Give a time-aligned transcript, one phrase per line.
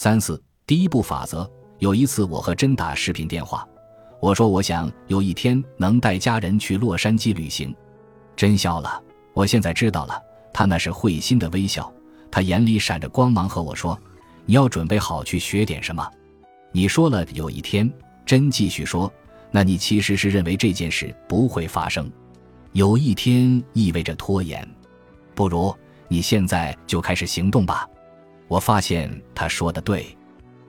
[0.00, 1.50] 三四第一步法则。
[1.80, 3.66] 有一次，我和真打视频电话，
[4.20, 7.74] 我说我想有一天能带家人去洛杉矶旅行。
[8.36, 9.02] 真笑了，
[9.34, 10.22] 我现在知道了，
[10.54, 11.92] 他那是会心的微笑，
[12.30, 14.00] 他眼里闪着光芒，和我说
[14.46, 16.08] ：“你要准备好去学点什么。”
[16.70, 17.92] 你说了有一天，
[18.24, 19.12] 真继续说，
[19.50, 22.08] 那你其实是认为这件事不会发生。
[22.70, 24.64] 有一天意味着拖延，
[25.34, 25.74] 不如
[26.06, 27.84] 你现在就开始行动吧。
[28.48, 30.06] 我发现他说的对。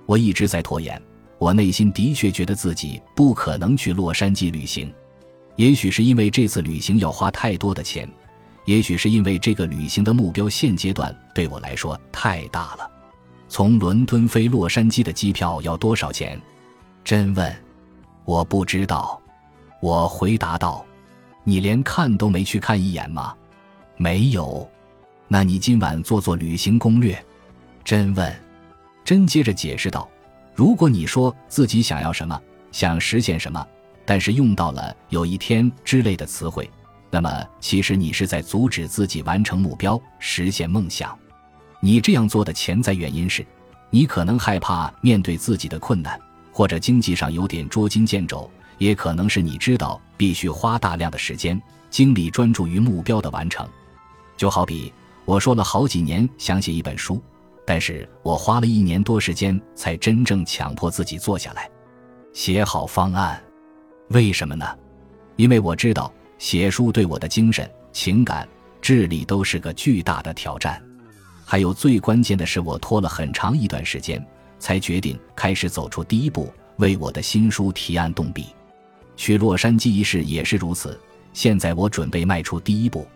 [0.05, 1.01] 我一直在拖延，
[1.37, 4.93] 我内心的确觉得自己不可能去洛杉矶旅行。
[5.55, 8.09] 也许是因为这次旅行要花太多的钱，
[8.65, 12.89] 也许是因为这个旅行的目标现阶段对我来说太大了。
[13.47, 16.39] 从伦敦飞洛杉矶的机票要多少钱？
[17.03, 17.55] 真问，
[18.25, 19.19] 我不知道。
[19.81, 20.85] 我回答道
[21.43, 23.35] ：“你连看都没去看一眼吗？”
[23.97, 24.67] 没有。
[25.27, 27.23] 那你今晚做做旅行攻略。
[27.89, 28.31] 真问。
[29.03, 30.07] 真接着解释道
[30.53, 32.39] ：“如果你说自己想要什么，
[32.71, 33.65] 想实现什么，
[34.05, 36.69] 但是用到了‘有一天’之类的词汇，
[37.09, 41.17] 那么其实你是在阻止自己完成目标、实现梦想。
[41.79, 43.43] 你这样做的潜在原因是，
[43.89, 48.47] 你可能害怕面对自己的困难，或者经济上有点捉襟见肘，
[48.77, 53.67] 也可能是你知道必须花大量的时间、精力专注于目标的完成。
[54.37, 54.93] 就好比
[55.25, 57.19] 我说了好几年想写一本书。”
[57.69, 61.69] 但是我花了一年多时间才真正强迫自己坐下来，
[62.33, 63.39] 写好方案。
[64.07, 64.65] 为什么呢？
[65.35, 68.49] 因为我知道写书对我的精神、情感、
[68.81, 70.83] 智力都是个巨大的挑战。
[71.45, 74.19] 还有最关键的是，我拖了很长一段时间
[74.57, 78.47] 才决定开始走出第一步，为我的新书提案动笔。
[79.15, 80.99] 去洛杉矶一事也是如此。
[81.33, 83.07] 现在我准备迈出第一步，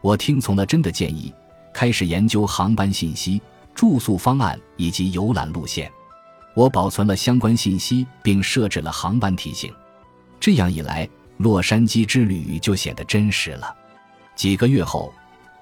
[0.00, 1.30] 我听从了真的建议，
[1.74, 3.42] 开始研究航班信息。
[3.74, 5.90] 住宿方案以及游览路线，
[6.54, 9.72] 我保存了相关信息，并设置了航班提醒。
[10.38, 13.74] 这样一来，洛杉矶之旅就显得真实了。
[14.34, 15.12] 几个月后，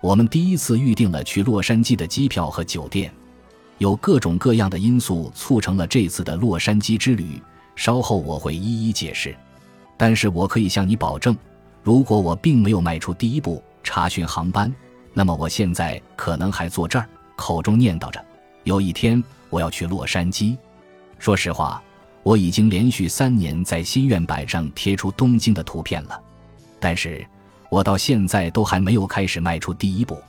[0.00, 3.12] 我们第一次预定了去洛杉矶的机票和酒店。
[3.78, 7.40] 有各种各样的因素促成了这次的洛杉矶之旅，
[7.76, 9.36] 稍后我会一一解释。
[9.96, 11.36] 但是我可以向你保证，
[11.84, 14.74] 如果我并没有迈出第一步查询航班，
[15.14, 17.08] 那么我现在可能还坐这儿。
[17.38, 18.22] 口中念叨着
[18.64, 20.58] ：“有一天我要去洛杉矶。”
[21.20, 21.80] 说实话，
[22.24, 26.20] 我已经连续三年在心愿板上贴出东京的图片了，
[26.80, 27.24] 但是
[27.70, 30.20] 我到现在都还没有开始迈出第一步。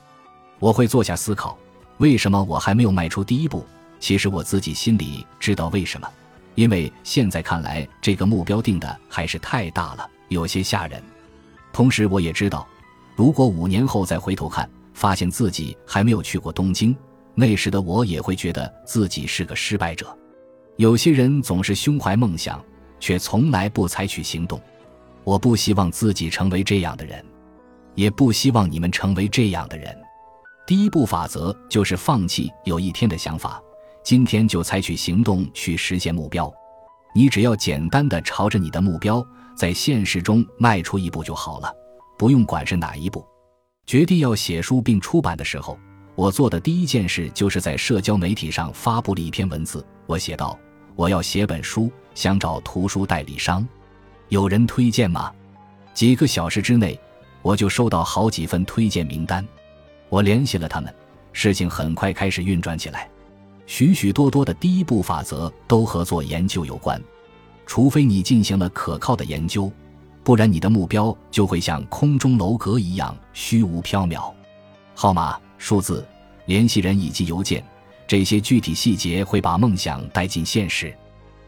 [0.60, 1.58] 我会坐下思考，
[1.98, 3.66] 为什么我还没有迈出第一步？
[3.98, 6.08] 其实我自己心里知道为什么，
[6.54, 11.02] 因为现在看来这个目标定的还是太大了，有些吓人。
[11.72, 12.66] 同时，我也知道，
[13.16, 14.68] 如果五年后再回头看，
[15.00, 16.94] 发现自己还没有去过东京，
[17.34, 20.14] 那时的我也会觉得自己是个失败者。
[20.76, 22.62] 有些人总是胸怀梦想，
[22.98, 24.60] 却从来不采取行动。
[25.24, 27.24] 我不希望自己成为这样的人，
[27.94, 29.96] 也不希望你们成为这样的人。
[30.66, 33.58] 第一步法则就是放弃有一天的想法，
[34.04, 36.52] 今天就采取行动去实现目标。
[37.14, 41.72] 你只要简单的朝着你的目标，在现实中迈出一步就好了，
[42.18, 43.24] 不用管是哪一步。
[43.90, 45.76] 决定要写书并出版的时候，
[46.14, 49.84] 我做的第一件事就是在社交媒体上发布了一篇文字。
[50.06, 50.56] 我写道
[50.94, 53.66] ：“我要写本书，想找图书代理商，
[54.28, 55.32] 有人推荐吗？”
[55.92, 56.96] 几个小时之内，
[57.42, 59.44] 我就收到好几份推荐名单。
[60.08, 60.94] 我联系了他们，
[61.32, 63.10] 事情很快开始运转起来。
[63.66, 67.02] 许许多多的第一步法则都和做研究有关，
[67.66, 69.68] 除非你进行了可靠的研究。
[70.22, 74.32] 不然，你的目标就会像空中楼阁一样虚无缥缈。
[74.94, 76.06] 号码、数字、
[76.46, 77.64] 联系人以及邮件，
[78.06, 80.94] 这些具体细节会把梦想带进现实。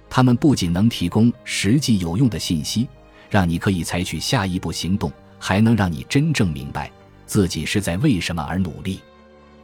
[0.08, 2.88] 他们不仅能提供实际有用的信息，
[3.30, 6.90] 让你可以采取下一步行动，还能让你真正明白
[7.26, 9.00] 自己是在为什么而努力。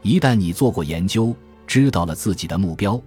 [0.01, 1.35] 一旦你做过研究，
[1.67, 3.01] 知道了自己的目标，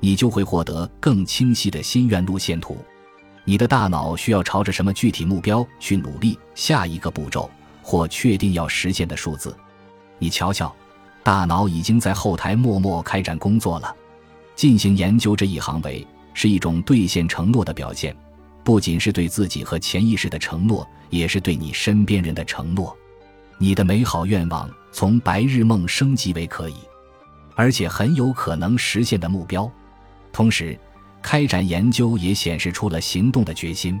[0.00, 2.78] 你就会获得更清晰的心愿路线图。
[3.48, 6.36] 你的大脑需要朝着什么具体目标去努力？
[6.56, 7.48] 下一个步骤
[7.80, 9.56] 或确定要实现的数字，
[10.18, 10.74] 你瞧瞧，
[11.22, 13.94] 大脑已经在后台默默开展工作了。
[14.56, 16.04] 进行研究这一行为
[16.34, 18.16] 是一种兑现承诺的表现，
[18.64, 22.96] 不仅是对自己和潜意识的承诺，也是对你身边人的承诺。
[23.58, 26.74] 你的美好愿望从白日梦升级为可以，
[27.54, 29.70] 而且很有可能实现的目标，
[30.32, 30.76] 同时。
[31.22, 34.00] 开展研究也显示出了行动的决心，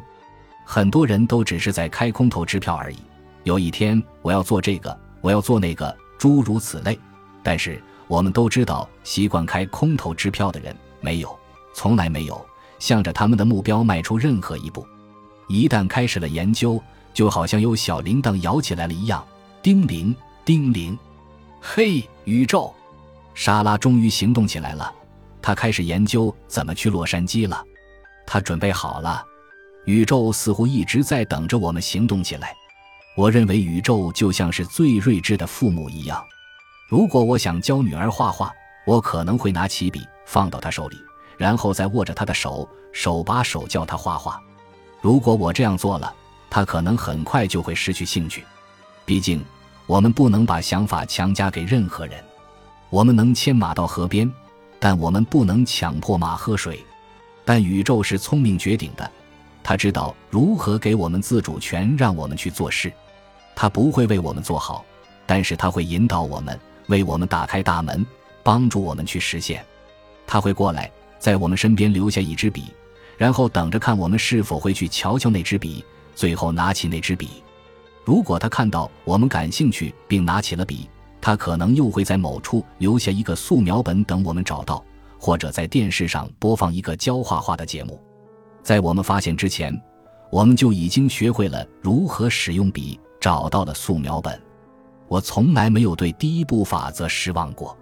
[0.64, 2.96] 很多人都只是在开空头支票而已。
[3.44, 6.98] 有一天我要做这个，我要做那个，诸如此类。
[7.42, 11.38] 但是我们都知道，习惯开空头支票的人，没有，
[11.74, 12.44] 从来没有
[12.78, 14.86] 向着他们的目标迈出任何一步。
[15.48, 16.82] 一旦开始了研究，
[17.14, 19.24] 就好像有小铃铛摇起来了一样，
[19.62, 20.14] 叮铃
[20.44, 20.98] 叮铃。
[21.60, 22.72] 嘿，宇宙！
[23.34, 24.92] 莎拉终于行动起来了，
[25.46, 27.62] 他开始研究怎么去洛杉矶了。
[28.26, 29.24] 他准备好了，
[29.84, 32.52] 宇宙似乎一直在等着我们行动起来。
[33.16, 36.20] 我认为宇宙就像是最睿智的父母一样。
[36.88, 38.50] 如果我想教女儿画画，
[38.88, 40.96] 我可能会拿起笔放到她手里，
[41.36, 44.42] 然后再握着她的手，手把手教她画画。
[45.00, 46.12] 如果我这样做了，
[46.50, 48.44] 她可能很快就会失去兴趣。
[49.04, 49.44] 毕竟，
[49.86, 52.20] 我们不能把想法强加给任何人。
[52.90, 54.28] 我们能牵马到河边，
[54.78, 56.84] 但我们不能强迫马喝水。
[57.44, 59.10] 但宇宙是聪明绝顶的，
[59.62, 62.92] 他知道如何给我们自主权，让我们去做事。
[63.54, 64.84] 他不会为我们做好，
[65.24, 66.58] 但是他会引导我们，
[66.88, 68.04] 为我们打开大门，
[68.42, 69.64] 帮助我们去实现。
[70.26, 72.64] 他会过来，在我们身边留下一支笔，
[73.16, 75.84] 然后等着看我们是否会去瞧瞧那支笔，
[76.14, 77.42] 最后拿起那支笔。
[78.04, 80.88] 如果他看到我们感兴趣，并拿起了笔，
[81.26, 84.80] 他可能又会在某处留下一个素描本等我们找到。
[85.18, 88.00] 或者在电视上播放一个教画画的节目，
[88.62, 89.76] 在我们发现之前，
[90.30, 94.40] 我们就已经学会了如何使用笔，找到了素描本。
[95.08, 97.76] 我从来没有对第一步法则失望过。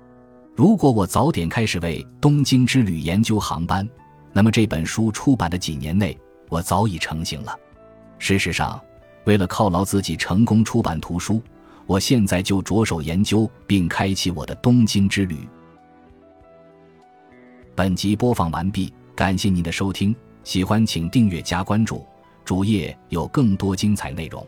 [0.57, 3.87] 如果我早点开始为东京之旅研究航班，
[4.33, 6.19] 那么这本书出版的几年内，
[6.49, 7.55] 我早已成型了。
[8.19, 8.81] 事实上，
[9.25, 11.43] 为了犒劳自己成功出版图书，
[11.87, 15.37] 我现在就着手研究并开启我的东京之旅。
[17.75, 20.15] 本集播放完毕，感谢您的收听，
[20.45, 22.07] 喜欢请订阅加关注，
[22.45, 24.47] 主页有更多精彩内容。